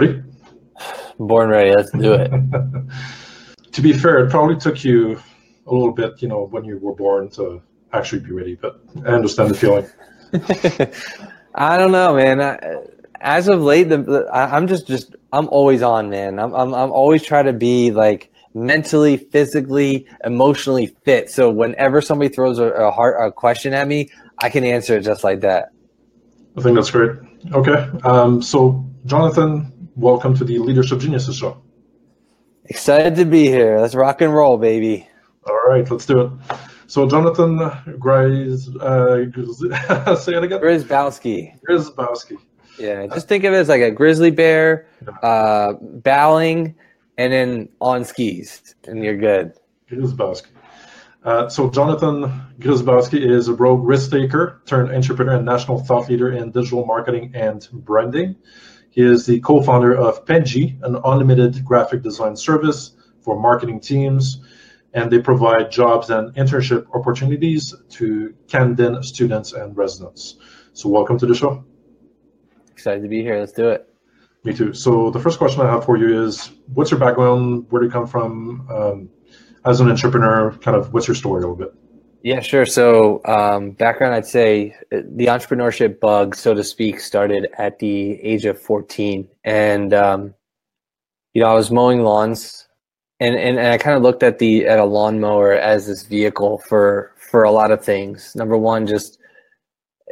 [0.00, 0.22] Ready?
[1.18, 1.74] Born ready.
[1.74, 2.30] Let's do it.
[3.72, 5.20] to be fair, it probably took you
[5.66, 7.60] a little bit, you know, when you were born to
[7.92, 9.86] actually be ready, but I understand the feeling.
[11.54, 12.40] I don't know, man.
[12.40, 12.58] I,
[13.20, 16.38] as of late, the, the, I, am just, just, I'm always on, man.
[16.38, 21.28] I'm, I'm, I'm always trying to be like mentally, physically, emotionally fit.
[21.28, 25.02] So whenever somebody throws a, a heart, a question at me, I can answer it
[25.02, 25.70] just like that.
[26.56, 27.18] I think that's great.
[27.52, 27.90] Okay.
[28.04, 31.60] Um, so, Johnathan, welcome to the Leadership Geniuses show.
[32.66, 33.80] Excited to be here.
[33.80, 35.08] Let's rock and roll, baby.
[35.44, 36.30] All right, let's do it.
[36.86, 40.60] So Johnathan Griz, uh, say it again.
[40.60, 41.58] Grzybowski.
[41.68, 42.38] Grzybowski.
[42.78, 44.86] Yeah, just think of it as like a grizzly bear,
[45.22, 46.76] uh, bowing,
[47.16, 49.54] and then on skis, and you're good.
[49.90, 50.46] Grzybowski.
[51.24, 56.30] Uh, so Johnathan Grzybowski is a rogue risk taker turned entrepreneur and national thought leader
[56.30, 58.36] in digital marketing and branding.
[58.98, 64.42] He is the co-founder of Penji, an unlimited graphic design service for marketing teams
[64.92, 70.38] and they provide jobs and internship opportunities to Camden students and residents.
[70.72, 71.64] So, welcome to the show.
[72.72, 73.38] Excited to be here.
[73.38, 73.88] Let's do it.
[74.42, 74.74] Me too.
[74.74, 77.66] So, the first question I have for you is What's your background?
[77.70, 78.66] Where do you come from?
[78.68, 79.10] Um,
[79.64, 81.72] as an entrepreneur, kind of what's your story a little bit?
[82.22, 82.66] Yeah, sure.
[82.66, 88.20] So, um, background, I'd say uh, the entrepreneurship bug, so to speak, started at the
[88.20, 89.28] age of 14.
[89.44, 90.34] And, um,
[91.32, 92.68] you know, I was mowing lawns
[93.20, 96.58] and, and, and I kind of looked at the at a lawnmower as this vehicle
[96.58, 98.34] for for a lot of things.
[98.36, 99.18] Number one, just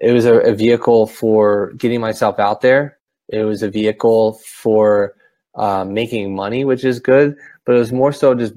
[0.03, 2.99] it was a, a vehicle for getting myself out there.
[3.29, 5.15] It was a vehicle for
[5.55, 8.55] uh, making money, which is good, but it was more so just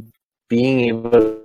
[0.49, 1.41] being able to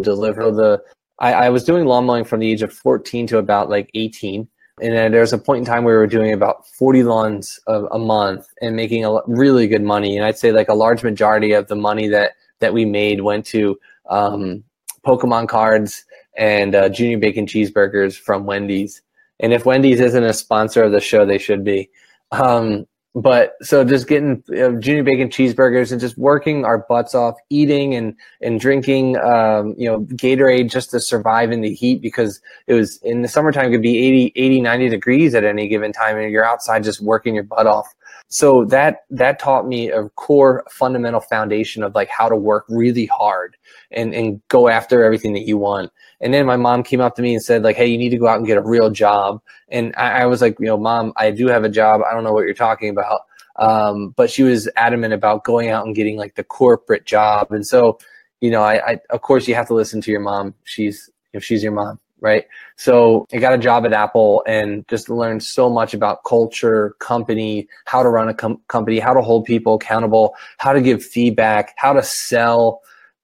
[0.00, 0.82] deliver the.
[1.20, 4.48] I, I was doing lawn mowing from the age of 14 to about like 18
[4.80, 7.60] and then there was a point in time where we were doing about 40 lawns
[7.68, 10.16] a, a month and making a really good money.
[10.16, 13.46] And I'd say like a large majority of the money that, that we made went
[13.46, 13.78] to
[14.10, 14.64] um,
[15.06, 16.04] Pokemon cards
[16.36, 19.00] and uh, junior bacon cheeseburgers from Wendy's.
[19.38, 21.88] And if Wendy's isn't a sponsor of the show, they should be.
[22.32, 24.42] Um, but so just getting
[24.80, 29.88] junior bacon cheeseburgers and just working our butts off eating and and drinking um, you
[29.88, 33.70] know gatorade just to survive in the heat because it was in the summertime it
[33.70, 37.34] could be 80 80 90 degrees at any given time and you're outside just working
[37.34, 37.94] your butt off
[38.34, 43.06] so that that taught me a core fundamental foundation of like how to work really
[43.06, 43.56] hard
[43.90, 45.90] and and go after everything that you want
[46.24, 48.16] and then my mom came up to me and said, like, hey, you need to
[48.16, 49.42] go out and get a real job.
[49.68, 52.00] And I, I was like, you know, mom, I do have a job.
[52.02, 53.20] I don't know what you're talking about.
[53.56, 57.52] Um, but she was adamant about going out and getting like the corporate job.
[57.52, 57.98] And so,
[58.40, 60.54] you know, I, I of course you have to listen to your mom.
[60.64, 62.46] She's if she's your mom, right?
[62.76, 67.68] So I got a job at Apple and just learned so much about culture, company,
[67.84, 71.74] how to run a com- company, how to hold people accountable, how to give feedback,
[71.76, 72.80] how to sell.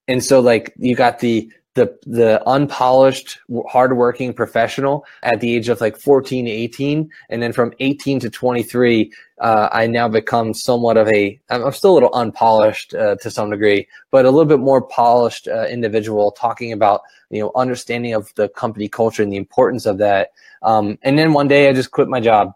[0.07, 3.39] And so like you got the the the unpolished
[3.69, 8.29] hardworking professional at the age of like 14 to 18 and then from 18 to
[8.29, 13.31] 23 uh, i now become somewhat of a i'm still a little unpolished uh, to
[13.31, 18.13] some degree but a little bit more polished uh, individual talking about you know understanding
[18.13, 20.31] of the company culture and the importance of that.
[20.63, 22.53] Um, and then one day i just quit my job.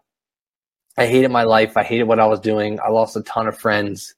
[0.99, 1.77] I hated my life.
[1.77, 2.79] I hated what i was doing.
[2.81, 4.15] I lost a ton of friends.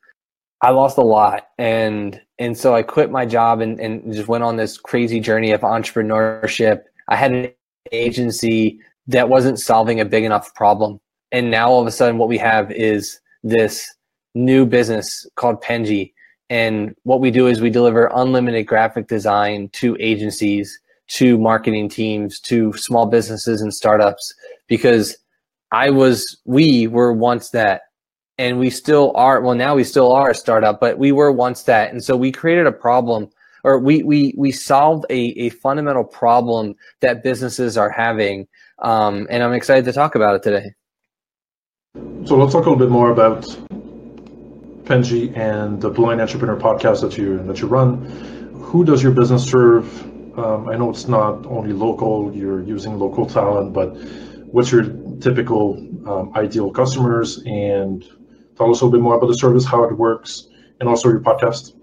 [0.60, 1.48] I lost a lot.
[1.58, 5.52] And and so I quit my job and, and just went on this crazy journey
[5.52, 6.82] of entrepreneurship.
[7.08, 7.50] I had an
[7.92, 11.00] agency that wasn't solving a big enough problem.
[11.32, 13.92] And now all of a sudden what we have is this
[14.34, 16.12] new business called Penji.
[16.50, 22.38] And what we do is we deliver unlimited graphic design to agencies, to marketing teams,
[22.40, 24.34] to small businesses and startups
[24.68, 25.16] because
[25.72, 27.82] I was we were once that
[28.38, 31.62] and we still are well now we still are a startup but we were once
[31.64, 31.92] that.
[31.92, 33.30] And so we created a problem
[33.64, 38.46] or we we we solved a, a fundamental problem that businesses are having
[38.80, 40.72] um, and i'm excited to talk about it today.
[42.26, 43.42] So let's talk a little bit more about
[44.84, 48.04] penji and the blind entrepreneur podcast that you that you run.
[48.62, 49.86] Who does your business serve?
[50.38, 53.96] Um, i know it's not only local you're using local talent but
[54.52, 54.84] what's your
[55.18, 58.04] typical um, ideal customers and
[58.56, 60.48] Tell us a little bit more about the service, how it works,
[60.80, 61.74] and also your podcast.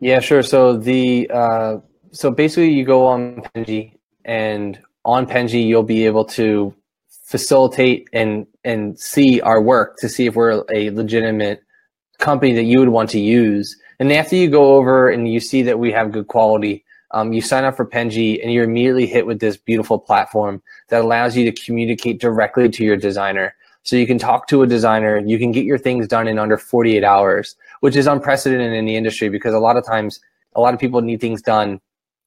[0.00, 0.42] Yeah, sure.
[0.42, 1.78] So the uh,
[2.12, 6.74] so basically, you go on Penji, and on Penji, you'll be able to
[7.08, 11.62] facilitate and and see our work to see if we're a legitimate
[12.18, 13.76] company that you would want to use.
[13.98, 17.40] And after you go over and you see that we have good quality, um, you
[17.40, 21.50] sign up for Penji and you're immediately hit with this beautiful platform that allows you
[21.50, 23.54] to communicate directly to your designer.
[23.86, 26.58] So you can talk to a designer, you can get your things done in under
[26.58, 30.18] 48 hours, which is unprecedented in the industry because a lot of times
[30.56, 31.80] a lot of people need things done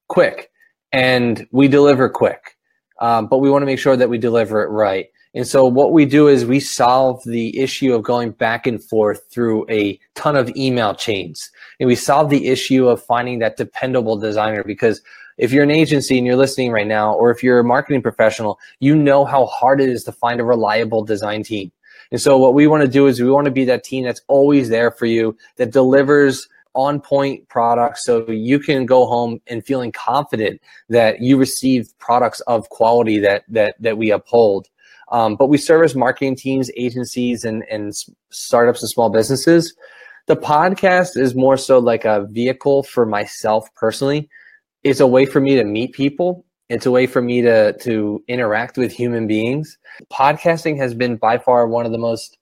[0.07, 0.51] quick
[0.93, 2.55] and we deliver quick.
[3.01, 5.07] Um, but we want to make sure that we deliver it right.
[5.33, 9.21] And so what we do is we solve the issue of going back and forth
[9.29, 11.51] through a ton of email chains.
[11.81, 15.01] And we solve the issue of finding that dependable designer because
[15.39, 18.59] if you're an agency and you're listening right now, or if you're a marketing professional,
[18.79, 21.71] you know how hard it is to find a reliable design team.
[22.11, 24.21] And so what we want to do is we want to be that team that's
[24.27, 29.65] always there for you, that delivers on point products so you can go home and
[29.65, 34.67] feeling confident that you received products of quality that that that we uphold.
[35.11, 37.93] Um, but we service marketing teams, agencies, and and
[38.29, 39.73] startups and small businesses.
[40.27, 44.29] The podcast is more so like a vehicle for myself personally.
[44.83, 46.45] It's a way for me to meet people.
[46.69, 49.77] It's a way for me to to interact with human beings.
[50.11, 52.37] Podcasting has been by far one of the most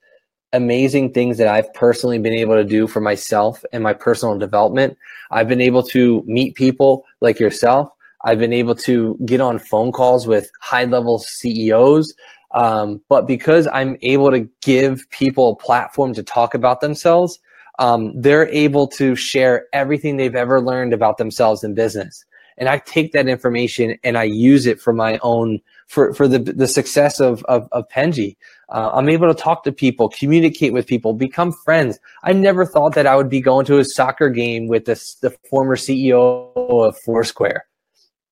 [0.54, 4.98] amazing things that I've personally been able to do for myself and my personal development.
[5.31, 7.89] I've been able to meet people like yourself.
[8.24, 12.13] I've been able to get on phone calls with high level CEOs.
[12.51, 17.40] Um, but because I'm able to give people a platform to talk about themselves,
[17.79, 22.25] um, they're able to share everything they've ever learned about themselves in business.
[22.57, 26.39] And I take that information and I use it for my own, for, for the,
[26.39, 28.35] the success of, of, of Penji.
[28.69, 32.00] Uh, I'm able to talk to people, communicate with people, become friends.
[32.24, 35.30] I never thought that I would be going to a soccer game with this, the
[35.50, 37.68] former CEO of Foursquare.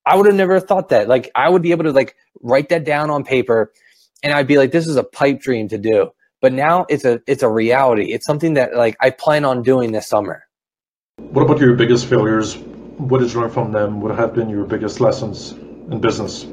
[0.07, 1.07] I would have never thought that.
[1.07, 3.71] Like I would be able to like write that down on paper
[4.23, 6.11] and I'd be like, this is a pipe dream to do.
[6.45, 8.13] But now it's a it's a reality.
[8.13, 10.45] It's something that like I plan on doing this summer.
[11.17, 12.57] What about your biggest failures?
[12.97, 13.99] What did you learn from them?
[13.99, 15.53] What have been your biggest lessons
[15.89, 16.45] in business?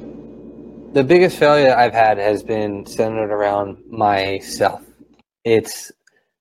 [0.93, 4.83] the biggest failure I've had has been centered around myself.
[5.45, 5.93] It's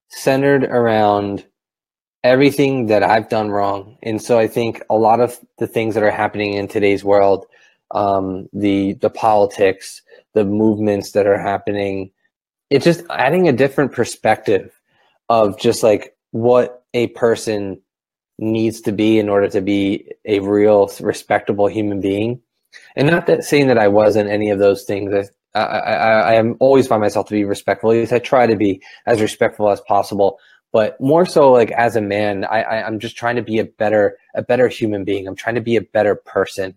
[0.07, 1.45] centered around
[2.23, 3.97] everything that I've done wrong.
[4.01, 7.47] And so I think a lot of the things that are happening in today's world,
[7.91, 10.01] um, the the politics,
[10.35, 12.11] the movements that are happening,
[12.71, 14.71] it's just adding a different perspective
[15.29, 17.79] of just like what a person
[18.39, 22.41] needs to be in order to be a real respectable human being
[22.95, 25.29] and not that saying that I wasn't any of those things.
[25.53, 27.91] I, I, I, am always find myself to be respectful.
[27.91, 30.39] At least I try to be as respectful as possible.
[30.71, 33.65] But more so, like as a man, I, I, I'm just trying to be a
[33.65, 35.27] better, a better human being.
[35.27, 36.75] I'm trying to be a better person.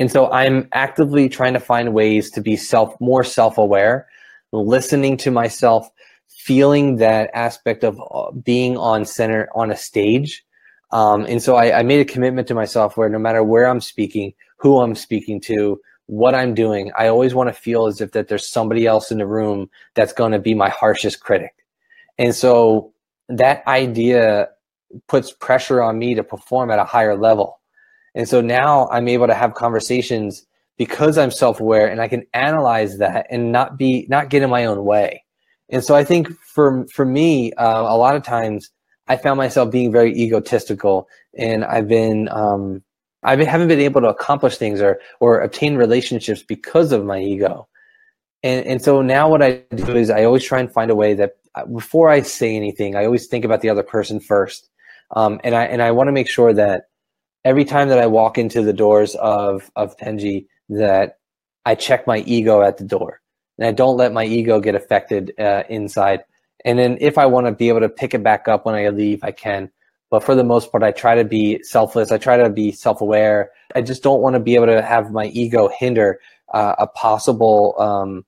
[0.00, 4.08] And so I'm actively trying to find ways to be self, more self-aware,
[4.52, 5.90] listening to myself,
[6.28, 10.44] feeling that aspect of uh, being on center on a stage.
[10.90, 13.80] Um, and so I, I made a commitment to myself where no matter where I'm
[13.80, 16.90] speaking, who I'm speaking to, what I'm doing.
[16.98, 20.14] I always want to feel as if that there's somebody else in the room that's
[20.14, 21.54] going to be my harshest critic.
[22.16, 22.94] And so
[23.28, 24.48] that idea
[25.06, 27.60] puts pressure on me to perform at a higher level.
[28.14, 30.46] And so now I'm able to have conversations
[30.78, 34.64] because I'm self-aware and I can analyze that and not be not get in my
[34.64, 35.24] own way.
[35.68, 38.70] And so I think for for me, uh, a lot of times
[39.08, 42.82] I found myself being very egotistical, and I've been um,
[43.22, 47.68] I haven't been able to accomplish things or or obtain relationships because of my ego.
[48.42, 51.14] And and so now what I do is I always try and find a way
[51.14, 54.70] that uh, before I say anything, I always think about the other person first.
[55.16, 56.84] Um, and I and I want to make sure that
[57.44, 61.18] every time that I walk into the doors of of Penji, that
[61.64, 63.20] I check my ego at the door,
[63.58, 66.24] and I don't let my ego get affected uh, inside.
[66.64, 68.88] And then if I want to be able to pick it back up when I
[68.88, 69.70] leave, I can.
[70.10, 72.10] But for the most part, I try to be selfless.
[72.10, 73.50] I try to be self aware.
[73.74, 76.20] I just don't want to be able to have my ego hinder
[76.54, 78.24] uh, a possible, um,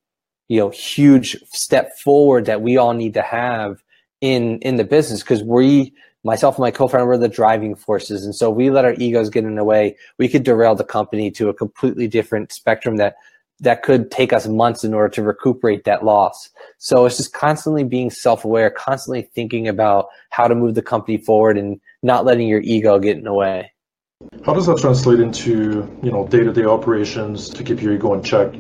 [0.49, 3.83] you know, huge step forward that we all need to have
[4.21, 8.35] in in the business because we myself and my co-founder were the driving forces and
[8.35, 11.49] so we let our egos get in the way we could derail the company to
[11.49, 13.17] a completely different spectrum that
[13.61, 16.49] that could take us months in order to recuperate that loss.
[16.79, 21.59] So it's just constantly being self-aware, constantly thinking about how to move the company forward
[21.59, 23.73] and not letting your ego get in the way.
[24.45, 28.55] How does that translate into, you know, day-to-day operations to keep your ego in check?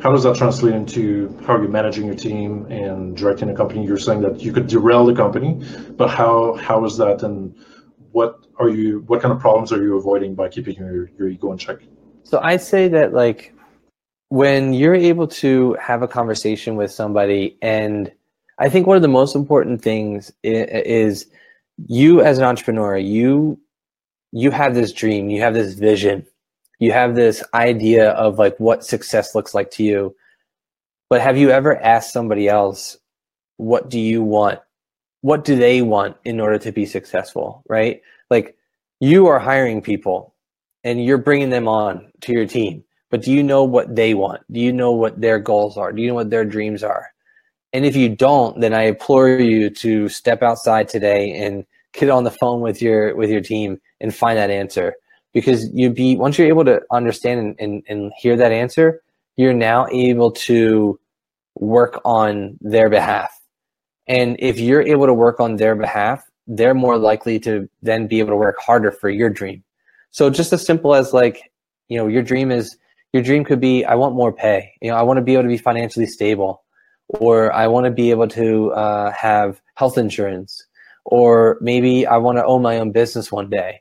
[0.00, 3.84] How does that translate into how are you're managing your team and directing the company?
[3.84, 5.60] You're saying that you could derail the company,
[5.96, 7.54] but how how is that and
[8.12, 11.52] what are you what kind of problems are you avoiding by keeping your, your ego
[11.52, 11.78] in check?
[12.22, 13.54] So I'd say that like
[14.28, 18.12] when you're able to have a conversation with somebody and
[18.58, 21.26] i think one of the most important things is
[21.86, 23.58] you as an entrepreneur you
[24.32, 26.26] you have this dream you have this vision
[26.78, 30.14] you have this idea of like what success looks like to you
[31.08, 32.96] but have you ever asked somebody else,
[33.56, 34.60] what do you want?
[35.22, 37.62] What do they want in order to be successful?
[37.68, 38.02] Right?
[38.30, 38.56] Like
[39.00, 40.34] you are hiring people
[40.84, 44.42] and you're bringing them on to your team, but do you know what they want?
[44.52, 45.92] Do you know what their goals are?
[45.92, 47.08] Do you know what their dreams are?
[47.72, 52.24] And if you don't, then I implore you to step outside today and get on
[52.24, 54.94] the phone with your with your team and find that answer.
[55.38, 59.02] Because you be once you're able to understand and, and, and hear that answer,
[59.36, 60.98] you're now able to
[61.56, 63.30] work on their behalf.
[64.06, 68.20] And if you're able to work on their behalf, they're more likely to then be
[68.20, 69.62] able to work harder for your dream.
[70.10, 71.52] So just as simple as like,
[71.88, 72.76] you know, your dream is
[73.12, 74.72] your dream could be I want more pay.
[74.80, 76.62] You know, I want to be able to be financially stable
[77.08, 80.64] or I want to be able to uh, have health insurance,
[81.04, 83.80] or maybe I want to own my own business one day.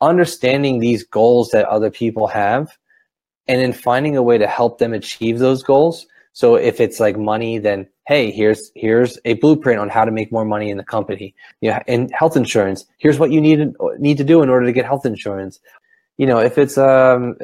[0.00, 2.76] Understanding these goals that other people have,
[3.48, 6.06] and then finding a way to help them achieve those goals.
[6.32, 10.30] So if it's like money, then hey, here's here's a blueprint on how to make
[10.30, 11.34] more money in the company.
[11.60, 12.84] Yeah, and health insurance.
[12.98, 15.60] Here's what you need need to do in order to get health insurance.
[16.18, 17.36] You know, if it's um,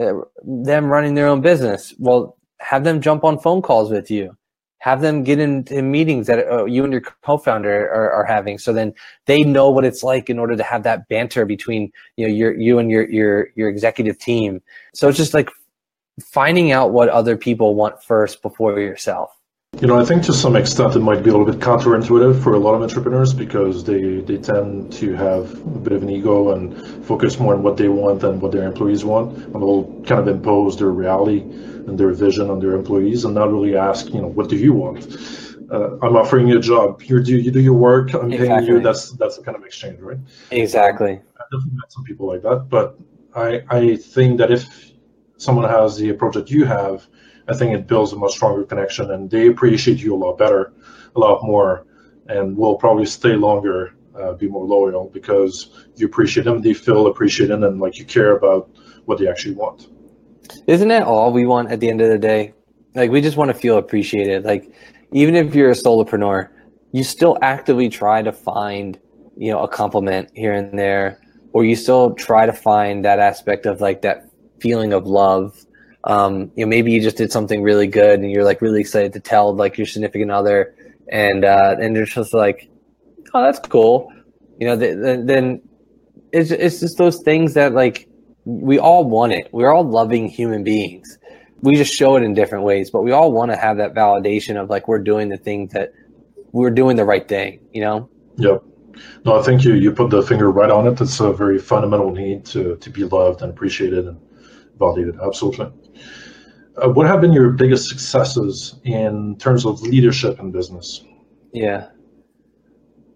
[0.42, 4.36] them running their own business, well, have them jump on phone calls with you
[4.82, 8.72] have them get into meetings that uh, you and your co-founder are, are, having so
[8.72, 8.92] then
[9.26, 12.52] they know what it's like in order to have that banter between you know your
[12.52, 14.60] you and your your your executive team.
[14.92, 15.50] So it's just like
[16.20, 19.30] finding out what other people want first before yourself.
[19.80, 22.54] You know, I think to some extent it might be a little bit counterintuitive for
[22.54, 26.54] a lot of entrepreneurs because they, they tend to have a bit of an ego
[26.54, 30.20] and focus more on what they want than what their employees want, and will kind
[30.20, 31.40] of impose their reality
[31.86, 34.72] and their vision on their employees, and not really ask, you know, what do you
[34.72, 35.06] want?
[35.70, 37.02] Uh, I'm offering you a job.
[37.02, 38.14] You do you do your work.
[38.14, 38.48] I'm exactly.
[38.48, 38.80] paying you.
[38.80, 40.18] That's that's the kind of exchange, right?
[40.50, 41.12] Exactly.
[41.12, 42.98] I definitely met some people like that, but
[43.34, 44.64] I I think that if
[45.38, 47.08] someone has the approach that you have
[47.48, 50.72] I think it builds a much stronger connection, and they appreciate you a lot better,
[51.16, 51.86] a lot more,
[52.28, 57.06] and will probably stay longer, uh, be more loyal because you appreciate them, they feel
[57.06, 58.70] appreciated, and like you care about
[59.06, 59.88] what they actually want.
[60.66, 62.54] Isn't that all we want at the end of the day?
[62.94, 64.44] Like we just want to feel appreciated.
[64.44, 64.72] Like
[65.12, 66.48] even if you're a solopreneur,
[66.92, 68.98] you still actively try to find
[69.36, 71.20] you know a compliment here and there,
[71.52, 74.28] or you still try to find that aspect of like that
[74.60, 75.64] feeling of love
[76.04, 79.12] um, you know, maybe you just did something really good and you're like really excited
[79.12, 80.74] to tell like your significant other,
[81.08, 82.68] and uh, and they're just like,
[83.34, 84.12] oh, that's cool.
[84.58, 85.62] You know, th- then
[86.32, 88.08] it's it's just those things that like
[88.44, 89.48] we all want it.
[89.52, 91.18] We're all loving human beings.
[91.60, 94.60] We just show it in different ways, but we all want to have that validation
[94.60, 95.92] of like we're doing the thing that
[96.50, 97.60] we're doing the right thing.
[97.72, 98.10] You know.
[98.36, 98.64] Yep.
[99.24, 101.00] No, I think you you put the finger right on it.
[101.00, 104.20] It's a very fundamental need to to be loved and appreciated and
[104.78, 105.18] validated.
[105.24, 105.66] Absolutely.
[106.76, 111.04] Uh, what have been your biggest successes in terms of leadership in business?
[111.52, 111.88] Yeah.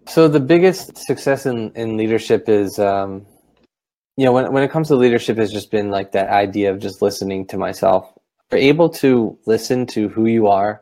[0.07, 3.25] So the biggest success in, in leadership is, um,
[4.17, 6.79] you know, when, when it comes to leadership has just been like that idea of
[6.79, 8.11] just listening to myself.
[8.51, 10.81] You're able to listen to who you are,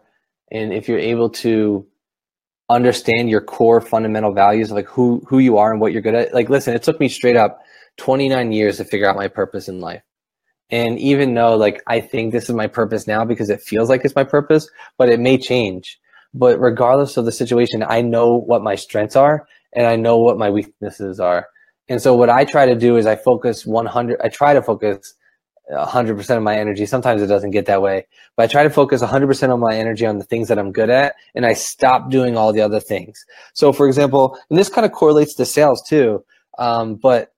[0.51, 1.85] and if you're able to
[2.69, 6.33] understand your core fundamental values, like who, who you are and what you're good at,
[6.33, 7.61] like, listen, it took me straight up
[7.97, 10.01] 29 years to figure out my purpose in life.
[10.69, 14.01] And even though like I think this is my purpose now because it feels like
[14.03, 15.99] it's my purpose, but it may change.
[16.33, 20.37] But regardless of the situation, I know what my strengths are and I know what
[20.37, 21.47] my weaknesses are.
[21.87, 25.13] And so what I try to do is I focus 100 I try to focus
[25.71, 26.85] 100% of my energy.
[26.85, 30.05] Sometimes it doesn't get that way, but I try to focus 100% of my energy
[30.05, 33.25] on the things that I'm good at and I stop doing all the other things.
[33.53, 36.23] So for example, and this kind of correlates to sales too.
[36.57, 37.33] Um, but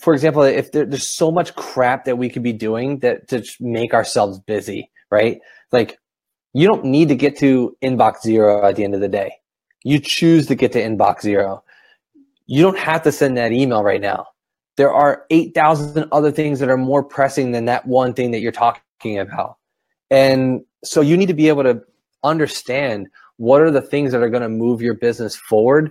[0.00, 3.42] for example, if there, there's so much crap that we could be doing that to
[3.60, 5.40] make ourselves busy, right?
[5.72, 5.98] Like
[6.52, 9.34] you don't need to get to inbox zero at the end of the day.
[9.84, 11.62] You choose to get to inbox zero.
[12.46, 14.26] You don't have to send that email right now.
[14.76, 18.52] There are 8,000 other things that are more pressing than that one thing that you're
[18.52, 19.56] talking about.
[20.10, 21.82] And so you need to be able to
[22.22, 25.90] understand what are the things that are going to move your business forward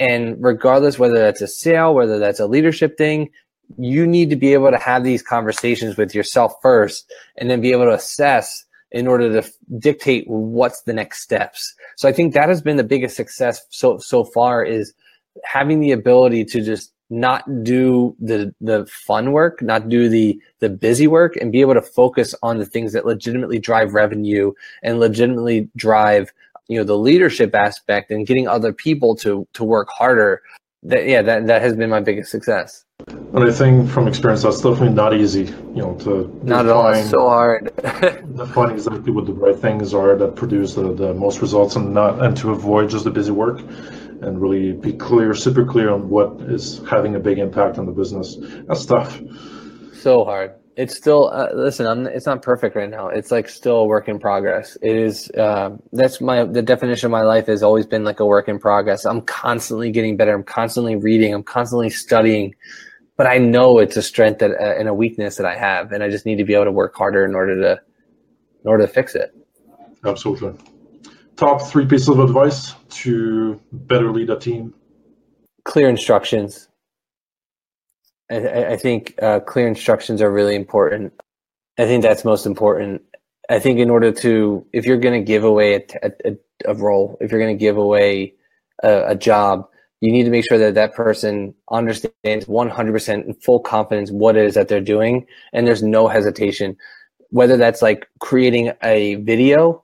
[0.00, 3.30] and regardless whether that's a sale whether that's a leadership thing
[3.78, 7.72] you need to be able to have these conversations with yourself first and then be
[7.72, 12.34] able to assess in order to f- dictate what's the next steps so i think
[12.34, 14.92] that has been the biggest success so so far is
[15.42, 20.70] having the ability to just not do the the fun work not do the the
[20.70, 24.98] busy work and be able to focus on the things that legitimately drive revenue and
[24.98, 26.32] legitimately drive
[26.68, 30.42] you know the leadership aspect and getting other people to to work harder
[30.82, 32.84] that yeah that, that has been my biggest success
[33.34, 35.44] And I think from experience, that's definitely not easy.
[35.74, 36.88] You know, to not at all.
[36.88, 37.74] It's so hard.
[38.36, 42.22] define exactly what the right things are that produce the, the most results, and not
[42.24, 43.60] and to avoid just the busy work,
[44.24, 47.92] and really be clear, super clear on what is having a big impact on the
[47.92, 48.36] business.
[48.66, 49.20] That's tough.
[49.92, 50.54] So hard.
[50.76, 51.86] It's still uh, listen.
[51.86, 53.08] I'm, it's not perfect right now.
[53.08, 54.76] It's like still a work in progress.
[54.82, 55.30] It is.
[55.30, 58.58] Uh, that's my the definition of my life has always been like a work in
[58.58, 59.04] progress.
[59.04, 60.34] I'm constantly getting better.
[60.34, 61.32] I'm constantly reading.
[61.32, 62.56] I'm constantly studying.
[63.16, 66.02] But I know it's a strength that uh, and a weakness that I have, and
[66.02, 67.80] I just need to be able to work harder in order to
[68.64, 69.32] in order to fix it.
[70.04, 70.58] Absolutely.
[71.36, 74.72] Top three pieces of advice to better lead a team.
[75.64, 76.68] Clear instructions
[78.30, 81.12] I, I think uh, clear instructions are really important.
[81.78, 83.02] I think that's most important.
[83.50, 86.36] I think in order to, if you're going to give away a, a,
[86.66, 88.34] a, role, if you're going to give away
[88.82, 89.68] a, a, job,
[90.00, 94.46] you need to make sure that that person understands 100% in full confidence what it
[94.46, 96.76] is that they're doing, and there's no hesitation.
[97.30, 99.83] Whether that's like creating a video,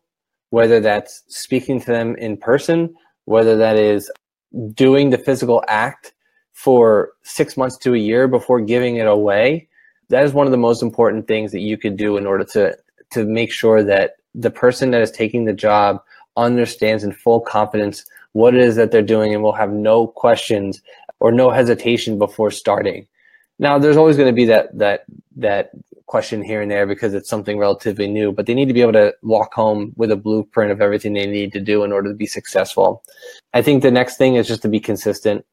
[0.50, 4.10] whether that's speaking to them in person, whether that is
[4.74, 6.12] doing the physical act
[6.52, 9.68] for six months to a year before giving it away,
[10.08, 12.76] that is one of the most important things that you could do in order to
[13.12, 16.00] to make sure that the person that is taking the job
[16.36, 20.80] understands in full confidence what it is that they're doing and will have no questions
[21.18, 23.06] or no hesitation before starting.
[23.60, 25.04] Now, there's always going to be that that
[25.36, 25.70] that
[26.06, 28.94] question here and there because it's something relatively new, but they need to be able
[28.94, 32.16] to walk home with a blueprint of everything they need to do in order to
[32.16, 33.04] be successful.
[33.54, 35.44] I think the next thing is just to be consistent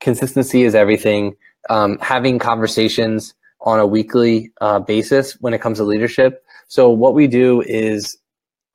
[0.00, 1.36] consistency is everything.
[1.68, 6.44] Um, having conversations on a weekly uh, basis when it comes to leadership.
[6.68, 8.16] So what we do is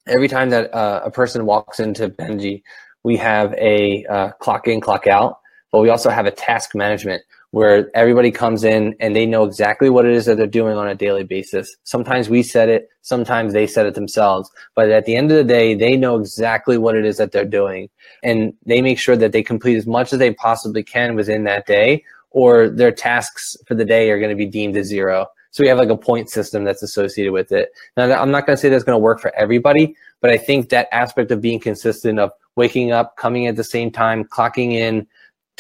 [0.08, 2.64] every time that uh, a person walks into Penji,
[3.04, 5.40] we have a uh, clock in, clock out,
[5.72, 7.22] but we also have a task management
[7.52, 10.88] where everybody comes in and they know exactly what it is that they're doing on
[10.88, 11.76] a daily basis.
[11.84, 14.50] Sometimes we set it, sometimes they set it themselves.
[14.74, 17.46] But at the end of the day, they know exactly what it is that they're
[17.46, 17.90] doing.
[18.24, 21.66] And they make sure that they complete as much as they possibly can within that
[21.66, 25.28] day, or their tasks for the day are going to be deemed as zero.
[25.52, 27.72] So we have like a point system that's associated with it.
[27.98, 30.70] Now, I'm not going to say that's going to work for everybody, but I think
[30.70, 35.06] that aspect of being consistent, of waking up, coming at the same time, clocking in,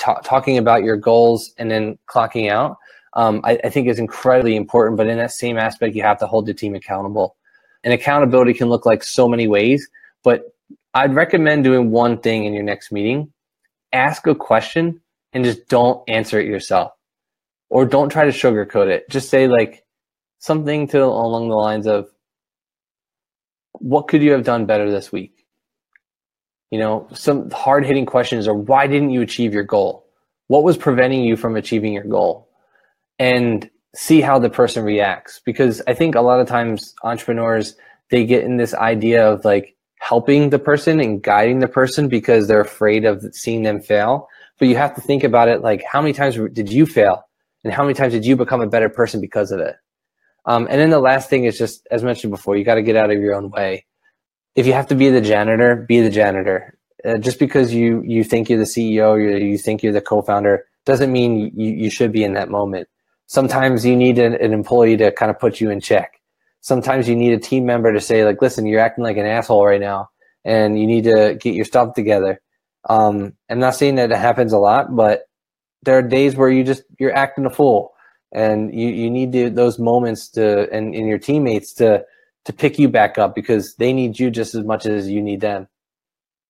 [0.01, 2.77] talking about your goals and then clocking out,
[3.13, 4.97] um, I, I, think is incredibly important.
[4.97, 7.35] But in that same aspect, you have to hold the team accountable.
[7.83, 9.89] And accountability can look like so many ways,
[10.23, 10.53] but
[10.93, 13.31] I'd recommend doing one thing in your next meeting.
[13.91, 15.01] Ask a question
[15.33, 16.91] and just don't answer it yourself.
[17.69, 19.09] Or don't try to sugarcoat it.
[19.09, 19.85] Just say like
[20.39, 22.09] something to along the lines of
[23.73, 25.40] what could you have done better this week?
[26.71, 30.05] You know, some hard hitting questions are why didn't you achieve your goal?
[30.47, 32.49] What was preventing you from achieving your goal?
[33.19, 35.41] And see how the person reacts.
[35.45, 37.75] Because I think a lot of times entrepreneurs,
[38.09, 42.47] they get in this idea of like helping the person and guiding the person because
[42.47, 44.27] they're afraid of seeing them fail.
[44.57, 47.23] But you have to think about it like how many times did you fail?
[47.63, 49.75] And how many times did you become a better person because of it?
[50.45, 52.95] Um, and then the last thing is just, as mentioned before, you got to get
[52.95, 53.85] out of your own way
[54.55, 56.77] if you have to be the janitor, be the janitor.
[57.03, 60.65] Uh, just because you you think you're the CEO, you you think you're the co-founder,
[60.85, 62.87] doesn't mean you, you should be in that moment.
[63.25, 66.19] Sometimes you need an, an employee to kind of put you in check.
[66.59, 69.65] Sometimes you need a team member to say, like, listen, you're acting like an asshole
[69.65, 70.09] right now,
[70.45, 72.39] and you need to get your stuff together.
[72.87, 75.23] Um, I'm not saying that it happens a lot, but
[75.83, 77.93] there are days where you just you're acting a fool,
[78.31, 82.05] and you you need to, those moments to and, and your teammates to
[82.45, 85.41] to pick you back up because they need you just as much as you need
[85.41, 85.67] them.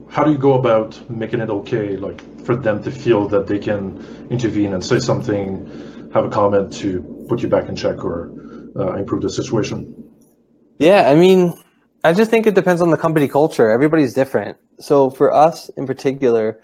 [0.10, 3.60] How do you go about making it okay, like for them to feel that they
[3.60, 8.32] can intervene and say something, have a comment to put you back in check or
[8.76, 10.10] uh, improve the situation?
[10.80, 11.54] Yeah, I mean,
[12.04, 13.70] I just think it depends on the company culture.
[13.70, 14.58] Everybody's different.
[14.80, 16.60] So for us in particular,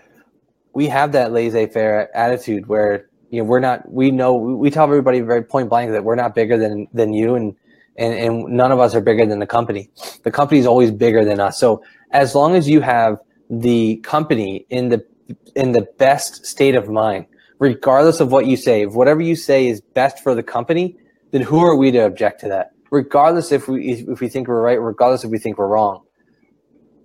[0.74, 3.92] we have that laissez-faire attitude where you know we're not.
[3.92, 7.36] We know we tell everybody very point blank that we're not bigger than than you,
[7.36, 7.56] and
[7.98, 9.90] and, and none of us are bigger than the company.
[10.24, 11.60] The company is always bigger than us.
[11.60, 15.06] So as long as you have the company in the
[15.56, 17.26] in the best state of mind,
[17.60, 20.96] regardless of what you say, if whatever you say is best for the company,
[21.32, 22.72] then who are we to object to that?
[22.92, 26.04] Regardless if we if we think we're right, regardless if we think we're wrong,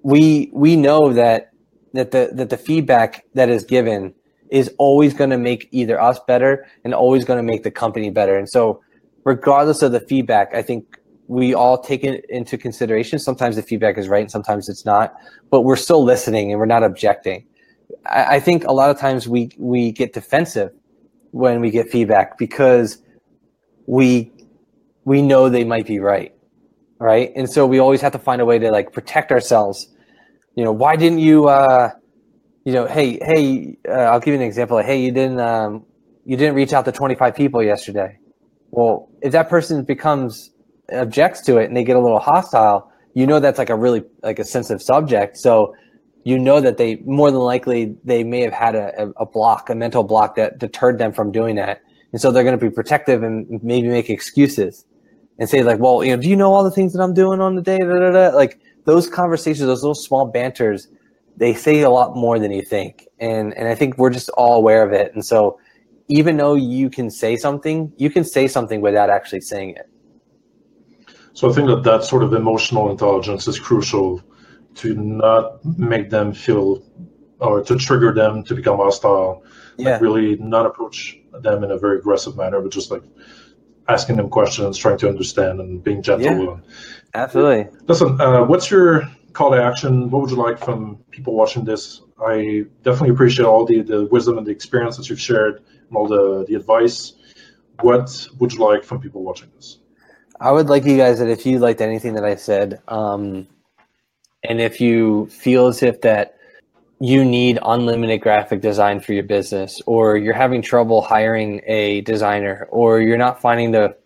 [0.03, 1.51] we we know that
[1.95, 4.15] that the that the feedback that is given
[4.51, 8.11] is always going to make either us better and always going to make the company
[8.11, 8.37] better.
[8.37, 8.83] And so
[9.25, 13.19] regardless of the feedback, I think we all take it into consideration.
[13.19, 15.15] Sometimes the feedback is right and sometimes it's not,
[15.51, 17.47] but we're still listening and we're not objecting.
[18.07, 20.73] I, I think a lot of times we, we get defensive
[21.33, 22.99] when we get feedback because
[23.87, 24.31] we
[25.05, 26.35] we know they might be right
[26.99, 29.89] right and so we always have to find a way to like protect ourselves
[30.55, 31.91] you know why didn't you uh
[32.65, 35.85] you know hey hey uh, i'll give you an example like, hey you didn't um
[36.25, 38.17] you didn't reach out to 25 people yesterday
[38.73, 40.51] well if that person becomes
[40.93, 44.03] objects to it and they get a little hostile you know that's like a really
[44.23, 45.37] like a sensitive subject.
[45.37, 45.75] So
[46.25, 49.75] you know that they more than likely they may have had a, a block a
[49.75, 51.83] mental block that deterred them from doing that.
[52.13, 54.85] And so they're going to be protective and maybe make excuses
[55.39, 57.41] and say like well you know do you know all the things that i'm doing
[57.41, 57.79] on the day?
[57.79, 58.37] Da, da, da?
[58.37, 60.89] like those conversations those little small banters
[61.39, 63.09] they say a lot more than you think.
[63.19, 65.13] And and i think we're just all aware of it.
[65.15, 65.59] And so
[66.09, 69.89] even though you can say something you can say something without actually saying it.
[71.35, 74.23] So i think that that sort of emotional intelligence is crucial
[74.75, 76.83] to not make them feel
[77.41, 79.43] or to trigger them to become hostile
[79.77, 79.93] yeah.
[79.93, 83.03] like really not approach them in a very aggressive manner but just like
[83.89, 86.57] asking them questions trying to understand and being gentle yeah.
[87.15, 87.69] absolutely.
[87.89, 90.11] Listen uh, what's your call to action?
[90.11, 92.03] What would you like from people watching this?
[92.25, 95.63] I definitely appreciate all the, the wisdom and the experience that you've shared
[95.97, 97.15] all the, the advice.
[97.81, 99.79] What would you like from people watching this?
[100.43, 103.47] I would like you guys that if you liked anything that i said um,
[104.43, 106.37] and if you feel as if that
[106.99, 112.67] you need unlimited graphic design for your business or you're having trouble hiring a designer
[112.71, 113.97] or you're not finding the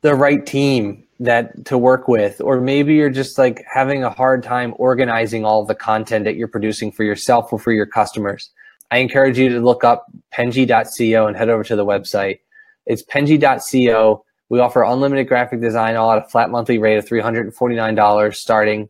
[0.00, 4.42] the right team that to work with or maybe you're just like having a hard
[4.42, 8.50] time organizing all the content that you're producing for yourself or for your customers
[8.90, 12.40] i encourage you to look up penji.co and head over to the website
[12.86, 18.34] it's penji.co we offer unlimited graphic design all at a flat monthly rate of $349
[18.34, 18.88] starting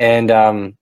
[0.00, 0.76] and um,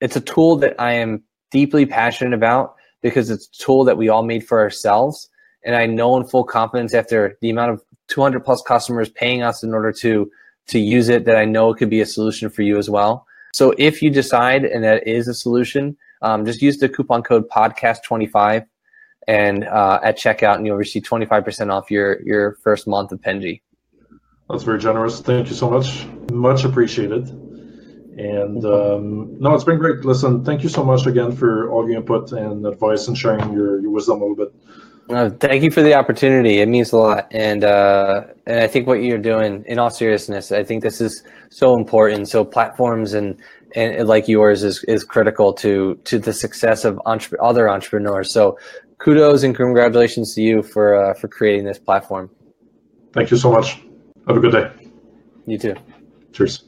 [0.00, 4.08] it's a tool that I am deeply passionate about because it's a tool that we
[4.08, 5.30] all made for ourselves.
[5.64, 9.62] And I know in full confidence after the amount of 200 plus customers paying us
[9.62, 10.30] in order to
[10.66, 13.26] to use it that I know it could be a solution for you as well.
[13.52, 17.48] So if you decide and that is a solution, um, just use the coupon code
[17.48, 18.66] podcast25
[19.28, 23.60] and uh, at checkout and you'll receive 25% off your your first month of Penji.
[24.48, 25.20] That's very generous.
[25.20, 26.06] Thank you so much.
[26.32, 27.28] Much appreciated.
[28.16, 30.04] And um, no, it's been great.
[30.04, 33.80] Listen, thank you so much again for all your input and advice and sharing your,
[33.80, 34.54] your wisdom a little bit.
[35.10, 36.60] Uh, thank you for the opportunity.
[36.60, 40.50] It means a lot, and uh, and I think what you're doing, in all seriousness,
[40.50, 42.28] I think this is so important.
[42.28, 43.38] So platforms and
[43.74, 48.32] and like yours is is critical to to the success of entre- other entrepreneurs.
[48.32, 48.58] So
[48.98, 52.30] kudos and congratulations to you for uh, for creating this platform.
[53.12, 53.80] Thank you so much.
[54.26, 54.70] Have a good day.
[55.46, 55.74] You too.
[56.32, 56.64] Cheers.